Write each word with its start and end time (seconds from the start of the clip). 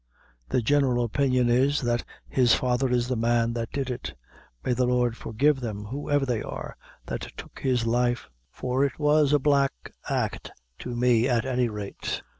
The 0.49 0.63
general 0.63 1.03
opinion 1.03 1.47
is, 1.47 1.81
that 1.81 2.03
his 2.27 2.55
father 2.55 2.89
is 2.89 3.07
the 3.07 3.15
man 3.15 3.53
that 3.53 3.71
did 3.71 3.91
it. 3.91 4.15
May 4.65 4.73
the 4.73 4.87
Lord 4.87 5.15
forgive 5.15 5.59
them, 5.59 5.85
whoever 5.85 6.25
they 6.25 6.41
are, 6.41 6.75
that 7.05 7.31
took 7.37 7.59
his 7.59 7.85
life 7.85 8.27
for 8.49 8.83
it 8.83 8.97
was 8.97 9.31
a 9.31 9.37
black 9.37 9.93
act 10.09 10.49
to 10.79 10.95
me 10.95 11.29
at 11.29 11.45
any 11.45 11.69
rate!" 11.69 12.23